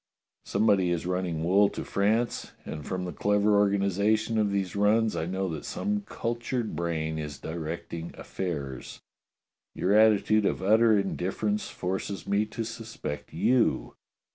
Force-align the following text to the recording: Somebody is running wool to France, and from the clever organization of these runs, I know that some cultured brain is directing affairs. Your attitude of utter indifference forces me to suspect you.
Somebody 0.45 0.89
is 0.89 1.05
running 1.05 1.43
wool 1.43 1.69
to 1.69 1.83
France, 1.85 2.53
and 2.65 2.83
from 2.83 3.05
the 3.05 3.13
clever 3.13 3.55
organization 3.55 4.39
of 4.39 4.49
these 4.49 4.75
runs, 4.75 5.15
I 5.15 5.27
know 5.27 5.47
that 5.49 5.63
some 5.63 6.01
cultured 6.07 6.75
brain 6.75 7.19
is 7.19 7.37
directing 7.37 8.11
affairs. 8.17 9.03
Your 9.75 9.93
attitude 9.93 10.47
of 10.47 10.63
utter 10.63 10.97
indifference 10.97 11.69
forces 11.69 12.25
me 12.27 12.47
to 12.47 12.63
suspect 12.63 13.31
you. 13.31 13.93